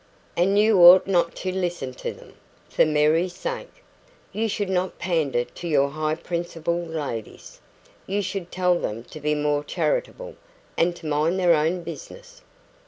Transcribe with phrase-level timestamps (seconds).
[0.35, 2.33] And you ought not to listen to them,
[2.67, 3.83] for Mary's sake.
[4.33, 7.61] You should not pander to your high principled ladies.
[8.07, 10.37] You should tell them to be more charitable,
[10.75, 12.41] and to mind their own business."